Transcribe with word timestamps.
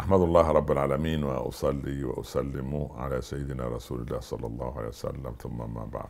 أحمد 0.00 0.20
الله 0.20 0.50
رب 0.50 0.72
العالمين 0.72 1.24
وأصلي 1.24 2.04
وأسلم 2.04 2.88
على 2.96 3.20
سيدنا 3.20 3.68
رسول 3.68 4.00
الله 4.00 4.20
صلى 4.20 4.46
الله 4.46 4.78
عليه 4.78 4.88
وسلم 4.88 5.34
ثم 5.38 5.74
ما 5.74 5.84
بعد. 5.84 6.08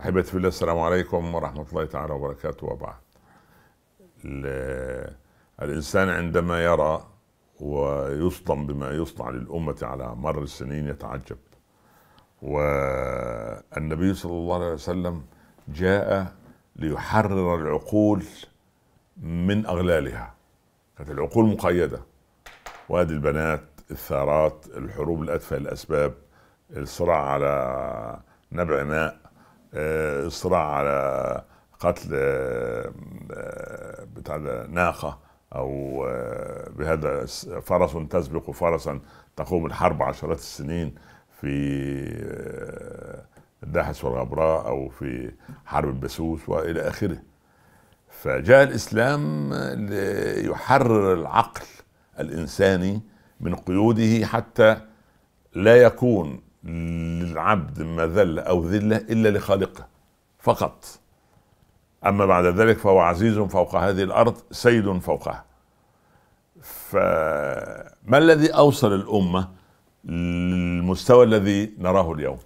احبتي 0.00 0.30
في 0.30 0.36
الله 0.36 0.48
السلام 0.48 0.78
عليكم 0.78 1.34
ورحمة 1.34 1.66
الله 1.70 1.84
تعالى 1.84 2.12
وبركاته. 2.12 2.66
وبعد. 2.66 2.96
الإنسان 5.62 6.08
عندما 6.08 6.64
يرى 6.64 7.06
ويصدم 7.60 8.66
بما 8.66 8.90
يصنع 8.90 9.30
للأمة 9.30 9.78
على 9.82 10.14
مر 10.14 10.42
السنين 10.42 10.88
يتعجب. 10.88 11.38
والنبي 12.42 14.14
صلى 14.14 14.32
الله 14.32 14.54
عليه 14.54 14.72
وسلم 14.72 15.24
جاء 15.68 16.32
ليحرر 16.76 17.54
العقول 17.54 18.24
من 19.16 19.66
أغلالها. 19.66 20.34
كانت 20.98 21.10
العقول 21.10 21.46
مقيدة. 21.46 22.00
وادي 22.88 23.14
البنات 23.14 23.60
الثارات 23.90 24.64
الحروب 24.76 25.22
لأتفه 25.22 25.56
الأسباب 25.56 26.14
الصراع 26.76 27.22
على 27.30 28.20
نبع 28.52 28.82
ماء 28.82 29.16
آه، 29.74 30.26
الصراع 30.26 30.72
على 30.72 31.42
قتل 31.80 32.10
آه، 32.14 32.92
بتاع 34.16 34.36
ناقة 34.68 35.18
أو 35.54 36.04
آه، 36.08 36.68
بهذا 36.70 37.26
فرس 37.60 37.96
تسبق 38.10 38.50
فرسا 38.50 39.00
تقوم 39.36 39.66
الحرب 39.66 40.02
عشرات 40.02 40.38
السنين 40.38 40.94
في 41.40 41.56
الداحس 43.62 44.04
والغبراء 44.04 44.66
أو 44.66 44.88
في 44.88 45.32
حرب 45.66 45.88
البسوس 45.88 46.48
وإلى 46.48 46.80
آخره. 46.88 47.18
فجاء 48.08 48.62
الإسلام 48.62 49.54
ليحرر 49.74 51.12
العقل 51.12 51.75
الانساني 52.20 53.00
من 53.40 53.54
قيوده 53.54 54.26
حتى 54.26 54.80
لا 55.54 55.76
يكون 55.76 56.40
للعبد 56.64 57.82
مذله 57.82 58.42
أو 58.42 58.66
ذلة 58.66 58.96
إلا 58.96 59.38
لخالقه 59.38 59.86
فقط. 60.38 60.84
أما 62.06 62.26
بعد 62.26 62.44
ذلك 62.44 62.78
فهو 62.78 62.98
عزيز 62.98 63.38
فوق 63.38 63.76
هذه 63.76 64.02
الأرض 64.02 64.36
سيد 64.50 64.98
فوقها. 64.98 65.44
فما 66.60 68.18
الذي 68.18 68.50
أوصل 68.50 68.92
الأمة 68.94 69.48
للمستوى 70.04 71.24
الذي 71.24 71.74
نراه 71.78 72.12
اليوم؟ 72.12 72.38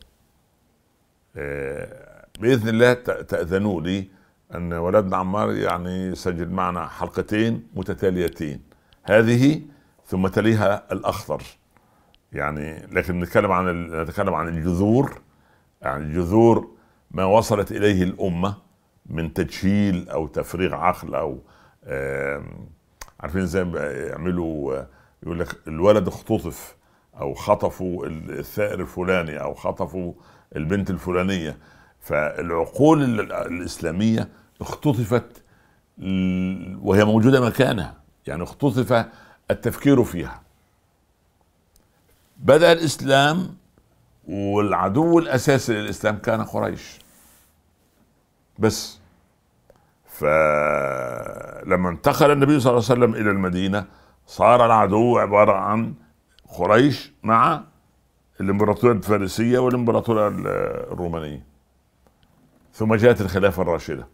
بإذن 2.41 2.69
الله 2.69 2.93
تأذنوا 3.23 3.81
لي 3.81 4.09
أن 4.55 4.73
ولدنا 4.73 5.17
عمار 5.17 5.53
يعني 5.53 6.07
يسجل 6.07 6.49
معنا 6.49 6.87
حلقتين 6.87 7.67
متتاليتين. 7.75 8.70
هذه 9.11 9.63
ثم 10.07 10.27
تليها 10.27 10.93
الأخضر. 10.93 11.43
يعني 12.33 12.87
لكن 12.87 13.21
نتكلم 13.21 13.53
عن 13.53 13.87
نتكلم 14.03 14.35
عن 14.35 14.49
الجذور. 14.49 15.21
يعني 15.83 16.15
جذور 16.15 16.71
ما 17.11 17.25
وصلت 17.25 17.73
إليه 17.73 18.03
الأمة 18.03 18.57
من 19.07 19.35
تجهيل 19.35 20.09
أو 20.09 20.27
تفريغ 20.27 20.75
عقل 20.75 21.15
أو 21.15 21.39
عارفين 23.21 23.47
زي 23.47 23.65
ما 23.65 23.81
يعملوا 23.81 24.83
يقول 25.23 25.41
لك 25.41 25.49
الولد 25.69 26.09
اختطف 26.09 26.77
أو 27.21 27.35
خطفوا 27.35 28.07
الثائر 28.07 28.81
الفلاني 28.81 29.43
أو 29.43 29.55
خطفوا 29.55 30.13
البنت 30.57 30.91
الفلانية. 30.91 31.59
فالعقول 32.01 33.21
الإسلامية 33.31 34.29
اختطفت 34.61 35.43
وهي 36.83 37.05
موجودة 37.05 37.41
مكانها. 37.41 38.00
يعني 38.27 38.43
اختطف 38.43 39.07
التفكير 39.51 40.05
فيها. 40.05 40.43
بدأ 42.37 42.73
الإسلام 42.73 43.57
والعدو 44.29 45.19
الأساسي 45.19 45.73
للإسلام 45.73 46.17
كان 46.17 46.45
قريش. 46.45 46.99
بس 48.59 49.01
فلما 50.07 51.89
انتقل 51.89 52.31
النبي 52.31 52.61
صلى 52.61 52.71
الله 52.71 52.85
عليه 52.91 53.01
وسلم 53.01 53.15
إلى 53.15 53.31
المدينة 53.31 53.85
صار 54.27 54.67
العدو 54.67 55.19
عبارة 55.19 55.53
عن 55.53 55.95
قريش 56.49 57.13
مع 57.23 57.65
الإمبراطورية 58.41 58.97
الفارسية 58.97 59.59
والإمبراطورية 59.59 60.29
الرومانية. 60.93 61.47
ثم 62.75 62.95
جاءت 62.95 63.21
الخلافة 63.21 63.63
الراشدة 63.63 64.07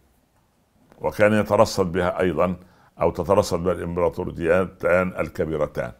وكان 0.98 1.32
يترصد 1.32 1.92
بها 1.92 2.20
أيضا 2.20 2.56
أو 3.00 3.10
تترصد 3.10 3.58
بها 3.62 3.72
الامبراطوريتان 3.72 5.12
الكبيرتان. 5.20 5.92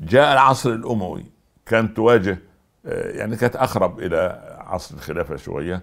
جاء 0.00 0.32
العصر 0.32 0.70
الأموي 0.70 1.24
كانت 1.66 1.96
تواجه 1.96 2.38
آه، 2.86 3.10
يعني 3.10 3.36
كانت 3.36 3.56
أقرب 3.56 3.98
إلى 4.00 4.40
عصر 4.66 4.94
الخلافة 4.94 5.36
شوية 5.36 5.82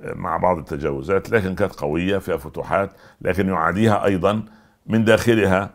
آه، 0.00 0.14
مع 0.14 0.36
بعض 0.36 0.58
التجاوزات 0.58 1.30
لكن 1.30 1.54
كانت 1.54 1.72
قوية 1.72 2.18
فيها 2.18 2.36
فتوحات 2.36 2.90
لكن 3.20 3.48
يعاديها 3.48 4.04
أيضا 4.04 4.42
من 4.86 5.04
داخلها 5.04 5.70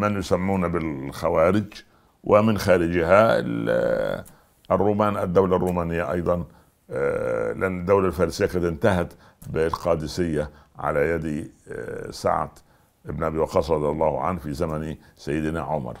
من 0.00 0.18
يسمون 0.18 0.68
بالخوارج 0.68 1.64
ومن 2.24 2.58
خارجها 2.58 3.38
الرومان 4.70 5.16
الدولة 5.16 5.56
الرومانية 5.56 6.12
أيضا 6.12 6.44
آه، 6.90 7.52
لأن 7.52 7.80
الدولة 7.80 8.06
الفارسية 8.06 8.46
قد 8.46 8.64
انتهت 8.64 9.12
بالقادسية 9.46 10.50
على 10.78 11.10
يد 11.10 11.50
سعد. 12.10 12.48
ابن 13.08 13.22
أبي 13.22 13.38
وقاص 13.38 13.70
رضي 13.70 13.88
الله 13.88 14.20
عنه 14.20 14.38
في 14.38 14.52
زمن 14.52 14.96
سيدنا 15.16 15.60
عمر. 15.60 15.96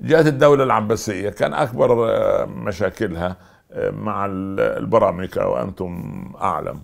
جاءت 0.00 0.26
الدولة 0.26 0.64
العباسية 0.64 1.30
كان 1.30 1.54
أكبر 1.54 2.10
آه، 2.10 2.44
مشاكلها 2.44 3.36
آه، 3.72 3.90
مع 3.90 4.26
البرامكة 4.30 5.48
وأنتم 5.48 6.22
أعلم. 6.40 6.82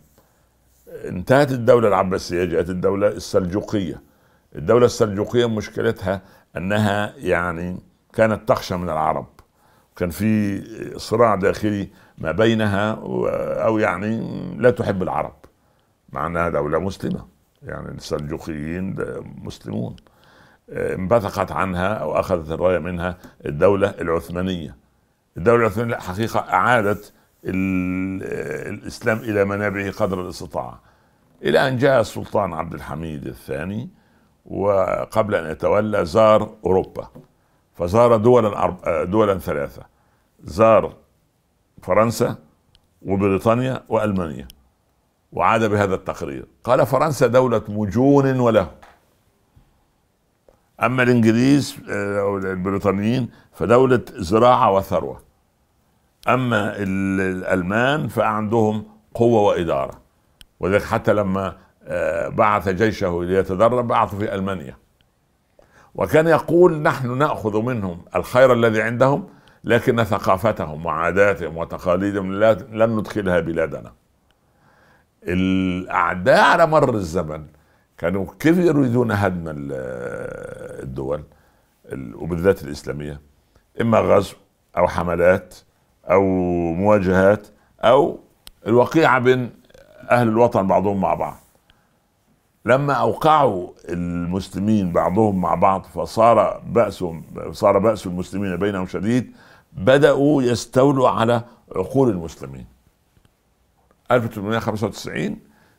انتهت 1.04 1.52
الدولة 1.52 1.88
العباسية 1.88 2.44
جاءت 2.44 2.70
الدولة 2.70 3.08
السلجوقية. 3.08 4.02
الدولة 4.56 4.86
السلجوقية 4.86 5.46
مشكلتها 5.48 6.20
أنها 6.56 7.14
يعني 7.16 7.78
كانت 8.12 8.48
تخشى 8.48 8.76
من 8.76 8.90
العرب. 8.90 9.26
كان 9.96 10.10
في 10.10 10.62
صراع 10.98 11.34
داخلي 11.34 11.88
ما 12.18 12.32
بينها 12.32 12.90
أو 13.64 13.78
يعني 13.78 14.20
لا 14.58 14.70
تحب 14.70 15.02
العرب 15.02 15.34
مع 16.12 16.26
أنها 16.26 16.48
دولة 16.48 16.78
مسلمة. 16.78 17.33
يعني 17.64 17.88
السلجوقيين 17.88 18.96
مسلمون. 19.42 19.96
آه، 20.70 20.94
انبثقت 20.94 21.52
عنها 21.52 21.94
أو 21.94 22.20
أخذت 22.20 22.50
الرايه 22.50 22.78
منها 22.78 23.18
الدولة 23.46 23.88
العثمانية. 24.00 24.76
الدولة 25.36 25.60
العثمانية 25.60 25.96
حقيقة 25.96 26.40
أعادت 26.40 27.12
الإسلام 27.44 29.18
إلى 29.18 29.44
منابعه 29.44 29.90
قدر 29.90 30.20
الاستطاعة. 30.20 30.80
إلى 31.42 31.68
أن 31.68 31.76
جاء 31.76 32.00
السلطان 32.00 32.52
عبد 32.52 32.74
الحميد 32.74 33.26
الثاني 33.26 33.88
وقبل 34.46 35.34
أن 35.34 35.50
يتولى 35.50 36.04
زار 36.04 36.54
أوروبا. 36.66 37.08
فزار 37.74 38.16
دولا 38.16 38.48
آه، 38.86 39.04
دولا 39.04 39.38
ثلاثة. 39.38 39.82
زار 40.44 40.96
فرنسا 41.82 42.36
وبريطانيا 43.02 43.82
وألمانيا. 43.88 44.48
وعاد 45.34 45.64
بهذا 45.64 45.94
التقرير. 45.94 46.46
قال 46.64 46.86
فرنسا 46.86 47.26
دولة 47.26 47.62
مجون 47.68 48.40
وله. 48.40 48.70
أما 50.82 51.02
الإنجليز 51.02 51.76
آه، 51.90 52.20
أو 52.20 52.38
البريطانيين 52.38 53.30
فدولة 53.52 54.00
زراعة 54.10 54.72
وثروة. 54.72 55.20
أما 56.28 56.74
الألمان 56.76 58.08
فعندهم 58.08 58.84
قوة 59.14 59.42
وإدارة. 59.42 60.00
وذلك 60.60 60.82
حتى 60.82 61.12
لما 61.12 61.56
آه، 61.86 62.28
بعث 62.28 62.68
جيشه 62.68 63.24
ليتدرب 63.24 63.88
بعثوا 63.88 64.18
في 64.18 64.34
ألمانيا. 64.34 64.76
وكان 65.94 66.26
يقول 66.26 66.82
نحن 66.82 67.18
نأخذ 67.18 67.62
منهم 67.62 68.02
الخير 68.16 68.52
الذي 68.52 68.82
عندهم 68.82 69.28
لكن 69.64 70.04
ثقافتهم 70.04 70.86
وعاداتهم 70.86 71.56
وتقاليدهم 71.56 72.32
لن 72.72 72.96
ندخلها 72.96 73.40
بلادنا. 73.40 73.92
الأعداء 75.28 76.40
على 76.40 76.66
مر 76.66 76.94
الزمن 76.94 77.44
كانوا 77.98 78.26
كيف 78.40 78.58
يريدون 78.58 79.10
هدم 79.12 79.44
الدول 80.82 81.22
وبالذات 82.14 82.62
الإسلامية؟ 82.62 83.20
إما 83.80 83.98
غزو 83.98 84.36
أو 84.76 84.88
حملات 84.88 85.54
أو 86.04 86.22
مواجهات 86.72 87.46
أو 87.80 88.18
الوقيعة 88.66 89.18
بين 89.18 89.50
أهل 90.10 90.28
الوطن 90.28 90.66
بعضهم 90.66 91.00
مع 91.00 91.14
بعض. 91.14 91.36
لما 92.64 92.92
أوقعوا 92.92 93.68
المسلمين 93.88 94.92
بعضهم 94.92 95.40
مع 95.40 95.54
بعض 95.54 95.82
فصار 95.84 96.62
بأسهم 96.66 97.22
صار 97.52 97.78
بأس 97.78 98.06
المسلمين 98.06 98.56
بينهم 98.56 98.86
شديد 98.86 99.32
بدأوا 99.72 100.42
يستولوا 100.42 101.08
على 101.08 101.42
عقول 101.76 102.10
المسلمين. 102.10 102.73
1895 104.10 105.38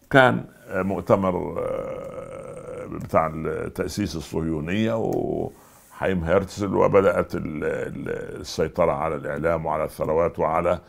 كان 0.10 0.46
مؤتمر 0.70 1.60
آه، 1.60 2.86
بتاع 2.88 3.34
تأسيس 3.76 4.16
الصهيونية 4.16 4.94
حيم 5.92 6.24
هرتزل 6.24 6.76
وبدأت 6.76 7.32
السيطرة 7.36 8.92
على 8.92 9.16
الإعلام 9.16 9.66
وعلى 9.66 9.84
الثروات 9.84 10.40
وعلى 10.40 10.80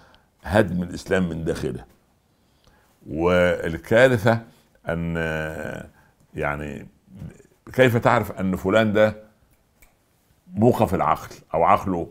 هدم 0.42 0.82
الإسلام 0.82 1.28
من 1.28 1.44
داخله. 1.44 1.84
والكارثة 3.06 4.40
أن 4.88 5.16
يعني 6.34 6.86
كيف 7.72 7.96
تعرف 7.96 8.32
أن 8.32 8.56
فلان 8.56 8.92
ده 8.92 9.16
موقف 10.54 10.94
العقل 10.94 11.36
أو 11.54 11.64
عقله 11.64 12.08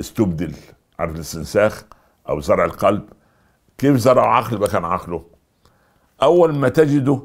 استبدل 0.00 0.54
عارف 0.98 1.14
الاستنساخ 1.14 1.84
أو 2.28 2.40
زرع 2.40 2.64
القلب 2.64 3.08
كيف 3.78 3.96
زرع 3.96 4.36
عقل؟ 4.36 4.58
بقى 4.58 4.68
كان 4.70 4.84
عقله. 4.84 5.24
أول 6.22 6.54
ما 6.54 6.68
تجده 6.68 7.22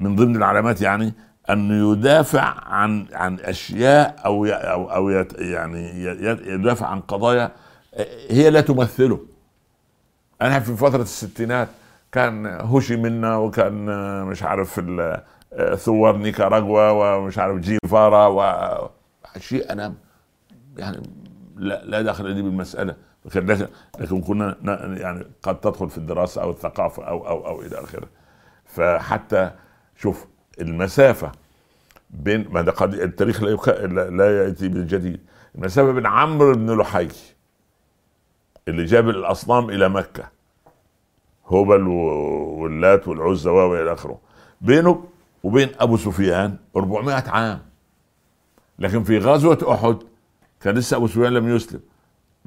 من 0.00 0.16
ضمن 0.16 0.36
العلامات 0.36 0.82
يعني 0.82 1.12
أنه 1.50 1.92
يدافع 1.92 2.54
عن 2.66 3.06
عن 3.12 3.40
أشياء 3.40 4.16
أو 4.24 4.46
أو 4.46 4.90
أو 4.90 5.08
يعني 5.38 6.04
يدافع 6.46 6.86
عن 6.86 7.00
قضايا 7.00 7.50
هي 8.30 8.50
لا 8.50 8.60
تمثله. 8.60 9.20
أنا 10.42 10.60
في 10.60 10.76
فترة 10.76 11.02
الستينات 11.02 11.68
كان 12.12 12.46
هوشي 12.46 12.96
منا 12.96 13.36
وكان 13.36 13.84
مش 14.24 14.42
عارف 14.42 14.80
ثوار 15.74 16.16
نيكاراغوا 16.16 17.14
ومش 17.16 17.38
عارف 17.38 17.56
جيفارا 17.58 18.26
وشيء 19.36 19.72
أنا 19.72 19.94
يعني 20.76 21.02
لا 21.56 22.02
دخل 22.02 22.26
لي 22.30 22.42
بالمسألة. 22.42 22.96
لكن 23.24 23.66
لكن 23.98 24.20
كنا 24.20 24.56
يعني 24.98 25.24
قد 25.42 25.60
تدخل 25.60 25.90
في 25.90 25.98
الدراسة 25.98 26.42
أو 26.42 26.50
الثقافة 26.50 27.04
أو 27.04 27.28
أو 27.28 27.46
أو 27.46 27.62
إلى 27.62 27.80
آخره. 27.80 28.08
فحتى 28.64 29.50
شوف 29.96 30.26
المسافة 30.60 31.32
بين 32.10 32.48
ما 32.50 32.62
ده 32.62 32.72
قد 32.72 32.94
التاريخ 32.94 33.42
لا. 33.42 34.10
لا 34.10 34.44
يأتي 34.44 34.68
بالجديد 34.68 35.20
المسافة 35.54 35.92
بين 35.92 36.06
عمرو 36.06 36.52
بن 36.54 36.80
لحي 36.80 37.08
اللي 38.68 38.84
جاب 38.84 39.08
الأصنام 39.08 39.70
إلى 39.70 39.88
مكة 39.88 40.28
هبل 41.50 41.86
واللات 41.88 43.08
والعزى 43.08 43.50
وإلى 43.50 43.92
آخره 43.92 44.20
بينه 44.60 45.04
وبين 45.42 45.68
أبو 45.80 45.96
سفيان 45.96 46.56
400 46.76 47.14
عام. 47.28 47.60
لكن 48.78 49.02
في 49.02 49.18
غزوة 49.18 49.74
أحد 49.74 49.96
كان 50.60 50.74
لسه 50.74 50.96
أبو 50.96 51.06
سفيان 51.06 51.32
لم 51.32 51.48
يسلم. 51.56 51.80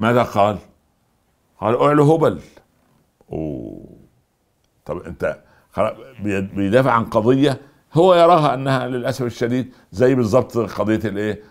ماذا 0.02 0.22
قال؟ 0.22 0.58
قال 1.60 1.76
اعلو 1.76 2.14
هبل 2.14 2.40
أوه. 3.32 3.98
طب 4.84 4.98
أنت 4.98 5.42
بيدافع 6.54 6.92
عن 6.92 7.04
قضية 7.04 7.60
هو 7.92 8.14
يراها 8.14 8.54
أنها 8.54 8.88
للأسف 8.88 9.22
الشديد 9.22 9.74
زي 9.92 10.14
بالضبط 10.14 10.58
قضية 10.58 11.00
الإيه 11.04 11.42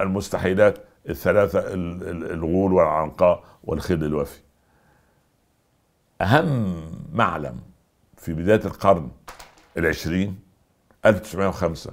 المستحيلات 0.00 0.78
الثلاثة 1.08 1.74
الغول 2.34 2.72
والعنقاء 2.72 3.44
والخل 3.64 3.94
الوفي 3.94 4.40
أهم 6.20 6.82
معلم 7.12 7.60
في 8.16 8.32
بداية 8.32 8.64
القرن 8.64 9.10
العشرين 9.76 10.38
1905 11.06 11.92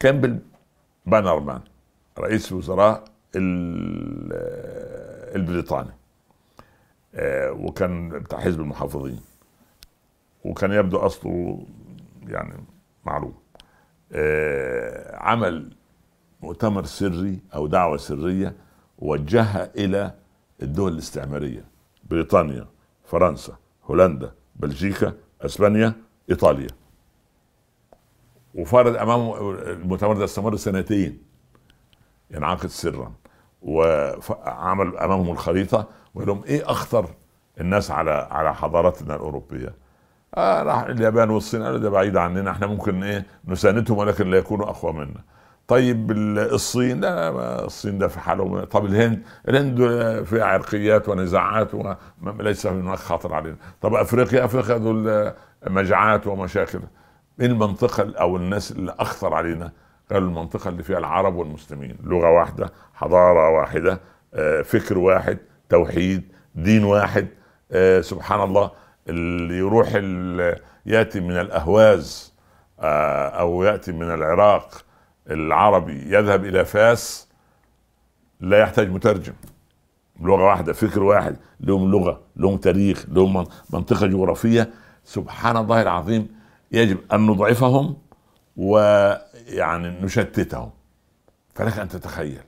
كامبل 0.00 0.38
بانرمان 1.06 1.60
رئيس 2.18 2.52
وزراء 2.52 3.04
البريطاني. 5.36 5.90
آه، 7.14 7.52
وكان 7.52 8.08
بتاع 8.08 8.38
حزب 8.40 8.60
المحافظين. 8.60 9.20
وكان 10.44 10.72
يبدو 10.72 10.98
أصله 10.98 11.66
يعني 12.26 12.54
معلوم 13.04 13.34
آه، 14.12 15.16
عمل 15.16 15.72
مؤتمر 16.42 16.84
سري 16.84 17.38
أو 17.54 17.66
دعوة 17.66 17.96
سرية 17.96 18.56
وجهها 18.98 19.70
إلى 19.76 20.14
الدول 20.62 20.92
الاستعمارية. 20.92 21.64
بريطانيا 22.10 22.66
فرنسا 23.04 23.56
هولندا 23.84 24.32
بلجيكا 24.56 25.14
أسبانيا 25.42 25.92
إيطاليا. 26.30 26.68
وفرض 28.54 28.96
أمامه 28.96 29.50
المؤتمر 29.62 30.16
ده 30.18 30.24
استمر 30.24 30.56
سنتين 30.56 31.22
ينعقد 32.30 32.66
سرا. 32.66 33.12
وعمل 33.62 34.96
أمامهم 34.98 35.30
الخريطة 35.30 35.86
وقال 36.14 36.28
لهم 36.28 36.44
إيه 36.44 36.70
أخطر 36.70 37.06
الناس 37.60 37.90
على 37.90 38.28
على 38.30 38.54
حضارتنا 38.54 39.14
الأوروبية؟ 39.14 39.74
آه 40.34 40.62
راح 40.62 40.82
اليابان 40.82 41.30
والصين 41.30 41.62
قالوا 41.62 41.78
ده 41.78 41.90
بعيد 41.90 42.16
عننا 42.16 42.50
إحنا 42.50 42.66
ممكن 42.66 43.02
إيه 43.02 43.26
نساندهم 43.48 43.98
ولكن 43.98 44.30
لا 44.30 44.38
يكونوا 44.38 44.68
أقوى 44.68 44.92
منا. 44.92 45.20
طيب 45.68 46.10
الصين 46.38 47.00
لا 47.00 47.64
الصين 47.64 47.98
ده 47.98 48.08
في 48.08 48.20
حاله 48.20 48.64
طب 48.64 48.84
الهند؟ 48.86 49.22
الهند 49.48 49.78
فيها 50.24 50.44
عرقيات 50.44 51.08
ونزاعات 51.08 51.70
وليس 52.22 52.66
هناك 52.66 52.98
خطر 52.98 53.34
علينا. 53.34 53.56
طب 53.80 53.94
أفريقيا؟ 53.94 54.44
أفريقيا 54.44 54.78
دول 54.78 55.32
مجاعات 55.66 56.26
ومشاكل. 56.26 56.80
من 57.38 57.46
المنطقة 57.46 58.12
أو 58.20 58.36
الناس 58.36 58.72
اللي 58.72 58.94
أخطر 58.98 59.34
علينا؟ 59.34 59.72
قالوا 60.12 60.28
المنطقة 60.28 60.68
اللي 60.68 60.82
فيها 60.82 60.98
العرب 60.98 61.34
والمسلمين. 61.34 61.96
لغة 62.04 62.30
واحدة 62.30 62.72
حضارة 62.94 63.50
واحدة 63.50 64.00
آه، 64.34 64.62
فكر 64.62 64.98
واحد 64.98 65.38
توحيد 65.68 66.32
دين 66.54 66.84
واحد 66.84 67.28
آه، 67.72 68.00
سبحان 68.00 68.40
الله 68.42 68.70
اللي 69.08 69.58
يروح 69.58 69.88
يأتي 70.86 71.20
من 71.20 71.36
الأهواز 71.40 72.34
آه، 72.80 73.28
أو 73.28 73.62
يأتي 73.62 73.92
من 73.92 74.10
العراق 74.14 74.84
العربي 75.30 76.14
يذهب 76.14 76.44
إلى 76.44 76.64
فاس 76.64 77.28
لا 78.40 78.58
يحتاج 78.58 78.90
مترجم. 78.90 79.32
لغة 80.20 80.44
واحدة 80.44 80.72
فكر 80.72 81.02
واحد 81.02 81.36
لهم 81.60 81.90
لغة 81.90 82.20
لهم 82.36 82.56
تاريخ 82.56 83.06
لهم 83.08 83.46
منطقة 83.72 84.06
جغرافية. 84.06 84.70
سبحان 85.04 85.56
الله 85.56 85.82
العظيم 85.82 86.28
يجب 86.72 86.98
أن 87.12 87.26
نضعفهم 87.26 87.96
ويعني 88.56 89.88
نشتتهم. 90.02 90.70
فلك 91.54 91.78
أن 91.78 91.88
تتخيل. 91.88 92.40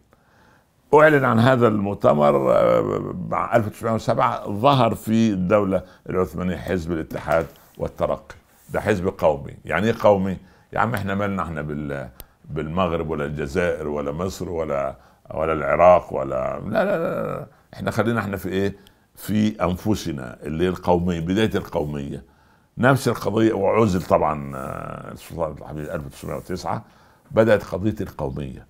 أعلن 0.94 1.24
عن 1.24 1.38
هذا 1.38 1.68
المؤتمر 1.68 2.52
آه، 2.52 3.14
مع 3.30 3.56
1907 3.56 4.48
ظهر 4.50 4.94
في 4.94 5.30
الدولة 5.30 5.82
العثمانية 6.10 6.56
حزب 6.56 6.92
الاتحاد 6.92 7.46
والترقي. 7.78 8.34
ده 8.72 8.80
حزب 8.80 9.08
قومي. 9.18 9.54
يعني 9.64 9.86
إيه 9.86 9.94
قومي؟ 10.00 10.36
يا 10.72 10.78
عم 10.78 10.94
إحنا 10.94 11.14
مالنا 11.14 11.42
إحنا 11.42 11.62
بال 11.62 12.08
بالمغرب 12.50 13.10
ولا 13.10 13.24
الجزائر 13.24 13.88
ولا 13.88 14.12
مصر 14.12 14.50
ولا 14.50 14.94
ولا 15.34 15.52
العراق 15.52 16.12
ولا 16.14 16.60
لا 16.60 16.84
لا 16.84 16.98
لا. 16.98 17.46
إحنا 17.74 17.90
خلينا 17.90 18.20
إحنا 18.20 18.36
في 18.36 18.48
إيه؟ 18.48 18.76
في 19.16 19.62
أنفسنا 19.64 20.36
اللي 20.42 20.64
هي 20.64 20.68
القومية 20.68 21.20
بداية 21.20 21.50
القومية. 21.54 22.22
نفس 22.78 23.08
القضية 23.08 23.52
وعزل 23.52 24.02
طبعا 24.02 24.56
آه، 24.56 25.12
السلطان 25.12 25.52
الحبيب 25.58 25.84
1909 25.90 26.84
بدأت 27.30 27.64
قضية 27.64 27.94
القومية. 28.00 28.66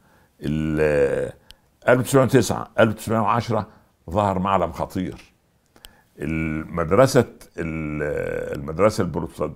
1909 1.89 2.71
1910 2.79 3.67
ظهر 4.11 4.39
معلم 4.39 4.73
خطير. 4.73 5.35
المدرسة 6.19 7.25
المدرسة 7.59 9.11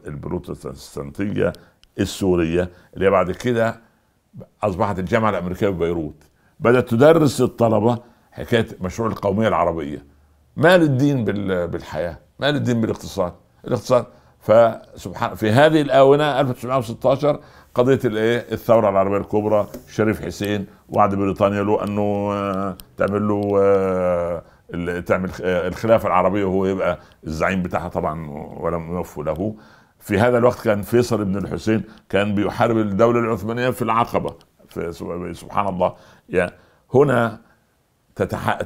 البروتستانتية 0.07 1.53
السورية 1.99 2.71
اللي 2.95 3.11
بعد 3.11 3.31
كده 3.31 3.81
أصبحت 4.63 4.99
الجامعة 4.99 5.31
الأمريكية 5.31 5.69
ببيروت 5.69 6.23
بدأت 6.61 6.89
تدرس 6.89 7.41
الطلبة 7.41 7.99
حكاية 8.33 8.67
مشروع 8.81 9.09
القومية 9.09 9.49
العربية. 9.49 10.05
ما 10.57 10.77
للدين 10.79 11.25
بالحياة 11.67 12.19
ما 12.41 12.51
للدين 12.51 12.81
بالاقتصاد. 12.81 13.33
الاقتصاد 13.65 14.07
فسبحان 14.41 15.35
في 15.35 15.51
هذه 15.51 15.81
الآونة 15.81 16.41
1916 16.41 17.41
قضية 17.75 18.01
الإيه؟ 18.05 18.47
الثورة 18.53 18.89
العربية 18.91 19.17
الكبرى 19.17 19.67
شريف 19.89 20.21
حسين 20.27 20.67
وعد 20.89 21.15
بريطانيا 21.15 21.63
له 21.63 21.85
أنه 21.85 22.31
آه، 22.33 22.77
تعمل 22.97 23.29
له 23.29 23.61
آه، 23.63 24.43
تعمل 25.01 25.31
آه، 25.43 25.69
الخلافة 25.69 26.07
العربية 26.07 26.45
وهو 26.45 26.67
يبقى 26.67 26.99
الزعيم 27.27 27.63
بتاعها 27.63 27.89
طبعا 27.89 28.31
ولم 28.61 28.97
يوفوا 28.97 29.25
له. 29.25 29.55
في 29.99 30.19
هذا 30.19 30.39
الوقت 30.39 30.65
كان 30.65 30.83
فيصل 30.83 31.25
بن 31.25 31.37
الحسين 31.37 31.83
كان 32.09 32.35
بيحارب 32.35 32.79
الدولة 32.79 33.21
العثمانية 33.21 33.71
في 33.71 33.83
العقبة 33.83 34.35
في 34.69 34.93
سبحان 35.35 35.69
الله. 35.69 35.95
يعني 36.29 36.53
هنا. 36.95 37.41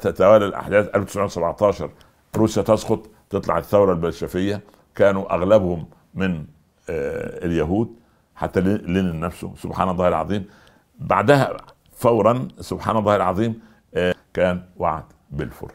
تتوالى 0.00 0.46
الأحداث. 0.46 0.90
1917 0.94 1.90
روسيا 2.36 2.62
تسقط 2.62 3.10
تطلع 3.30 3.58
الثورة 3.58 3.92
البلشفية. 3.92 4.60
كانوا 4.94 5.34
أغلبهم 5.34 5.86
من 6.14 6.44
اليهود 6.88 7.88
حتى 8.34 8.60
لينين 8.60 9.20
نفسه. 9.20 9.54
سبحان 9.56 9.88
الله 9.88 10.08
العظيم. 10.08 10.44
بعدها 10.98 11.56
فورا 11.92 12.48
سبحان 12.60 12.96
الله 12.96 13.16
العظيم 13.16 13.60
آه، 13.94 14.14
كان 14.34 14.62
وعد 14.76 15.04
بلفور 15.30 15.72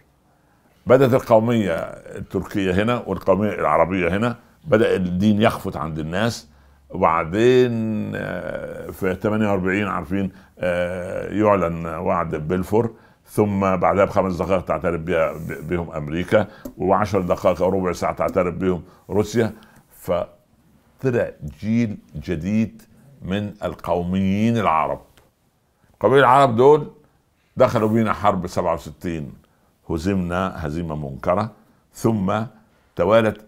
بدأت 0.88 1.14
القومية 1.14 1.74
التركية 2.20 2.72
هنا 2.72 3.04
والقومية 3.08 3.50
العربية 3.54 4.18
هنا 4.18 4.36
بدأ 4.68 4.96
الدين 4.96 5.42
يخفت 5.42 5.76
عند 5.78 6.00
الناس. 6.00 6.48
وبعدين 6.90 7.72
آه، 8.16 8.92
في 8.92 9.16
48 9.16 9.88
عارفين 9.88 10.32
آه، 10.60 11.34
يعلن 11.34 11.86
وعد 11.86 12.36
بلفور 12.36 12.94
ثم 13.28 13.76
بعدها 13.76 14.06
بخمس 14.06 14.36
دقائق 14.36 14.66
تعترف 14.66 15.02
بها 15.02 15.34
بهم 15.62 15.92
أمريكا 15.92 16.48
وعشر 16.78 17.22
دقائق 17.22 17.62
أو 17.62 17.70
ربع 17.70 17.92
ساعة 17.92 18.14
تعترف 18.14 18.56
بهم 18.56 18.84
روسيا. 19.10 19.54
فطلع 19.92 21.32
جيل 21.60 21.98
جديد 22.16 22.82
من 23.22 23.54
القوميين 23.64 24.58
العرب. 24.58 25.02
قبيل 26.00 26.20
العرب 26.20 26.56
دول 26.56 26.92
دخلوا 27.58 27.90
بينا 27.90 28.14
حرب 28.14 28.48
67 28.48 29.34
هزمنا 29.90 30.68
هزيمة 30.68 30.96
منكرة 30.96 31.52
ثم 31.94 32.42
توالت 32.96 33.46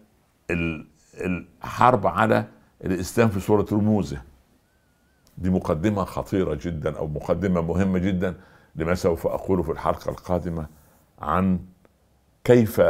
الحرب 1.21 2.07
على 2.07 2.45
الإسلام 2.86 3.29
في 3.29 3.39
صوره 3.39 3.65
رموزه. 3.71 4.21
دي 5.38 5.50
مقدمة 5.50 6.03
خطيرة 6.03 6.59
جدا 6.62 6.98
أو 6.98 7.07
مقدمة 7.07 7.62
مهمة 7.62 8.00
جدا. 8.00 8.36
لما 8.75 8.95
سوف 8.95 9.27
اقوله 9.27 9.63
في 9.63 9.71
الحلقة 9.71 10.09
القادمة 10.09 10.67
عن 11.19 11.59
كيف 12.43 12.81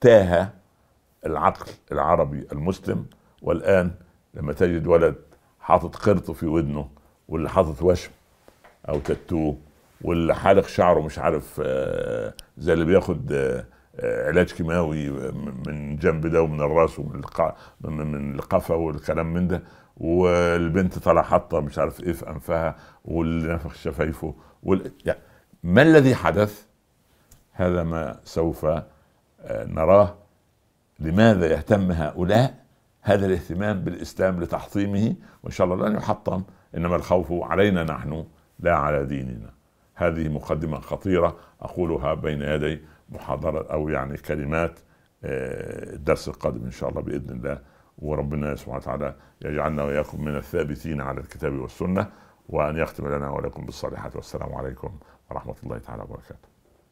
تاه 0.00 0.52
العقل 1.26 1.72
العربي 1.92 2.46
المسلم. 2.52 3.06
والآن 3.42 3.90
لما 4.34 4.52
تجد 4.52 4.86
ولد 4.86 5.16
حاطط 5.60 5.96
قرط 5.96 6.30
في 6.30 6.46
ودنه 6.46 6.88
واللي 7.28 7.50
حاطط 7.50 7.82
وشم 7.82 8.10
أو 8.88 8.98
تاتو 9.00 9.54
واللي 10.02 10.34
حالق 10.34 10.66
شعره 10.66 11.00
مش 11.00 11.18
عارف 11.18 11.60
آه، 11.64 12.34
زي 12.58 12.72
اللي 12.72 12.84
بياخد 12.84 13.32
آه، 13.32 13.64
علاج 14.02 14.52
كيماوي 14.52 15.10
من 15.66 15.96
جنب 15.96 16.26
ده 16.26 16.42
ومن 16.42 16.60
الراس 16.60 16.98
ومن 16.98 17.22
من 17.84 18.34
القفا 18.34 18.74
والكلام 18.74 19.34
من 19.34 19.48
ده. 19.48 19.62
والبنت 19.96 20.98
طالعة 20.98 21.24
حاطة 21.24 21.60
مش 21.60 21.78
عارف 21.78 22.02
إيه 22.02 22.12
في 22.12 22.30
أنفها 22.30 22.76
واللي 23.04 23.54
نفخ 23.54 23.74
شفايفه 23.74 24.34
وال... 24.62 24.92
يعني 25.06 25.18
ما 25.62 25.82
الذي 25.82 26.14
حدث؟ 26.14 26.66
هذا 27.52 27.82
ما 27.82 28.20
سوف 28.24 28.64
آه، 28.64 28.84
نراه. 29.50 30.14
لماذا 31.00 31.46
يهتم 31.46 31.92
هؤلاء؟ 31.92 32.54
هذا 33.02 33.26
الاهتمام 33.26 33.80
بالإسلام 33.80 34.40
لتحطيمه 34.42 35.14
وإن 35.42 35.52
شاء 35.52 35.66
الله 35.66 35.88
لن 35.88 35.96
يحطم. 35.96 36.42
إنما 36.76 36.96
الخوف 36.96 37.32
علينا 37.32 37.84
نحن 37.84 38.24
لا 38.58 38.74
على 38.76 39.04
ديننا. 39.04 39.50
هذه 39.94 40.28
مقدمة 40.28 40.80
خطيرة 40.80 41.36
أقولها 41.62 42.14
بين 42.14 42.42
يدي 42.42 42.80
محاضرة 43.08 43.72
أو 43.72 43.88
يعني 43.88 44.16
كلمات 44.16 44.78
آه، 45.24 45.94
الدرس 45.94 46.28
القادم 46.28 46.64
إن 46.64 46.70
شاء 46.70 46.88
الله 46.90 47.00
بإذن 47.00 47.30
الله. 47.36 47.60
وربنا 47.98 48.54
سبحانه 48.54 48.76
وتعالى 48.76 49.14
يجعلنا 49.42 49.82
وإياكم 49.82 50.24
من 50.24 50.36
الثابتين 50.36 51.00
على 51.00 51.20
الكتاب 51.20 51.52
والسنة. 51.52 52.10
وأن 52.48 52.76
يختم 52.76 53.08
لنا 53.08 53.30
ولكم 53.30 53.66
بالصالحات. 53.66 54.16
والسلام 54.16 54.54
عليكم 54.54 54.98
ورحمة 55.30 55.54
الله 55.64 55.78
تعالى 55.78 56.02
وبركاته. 56.02 56.53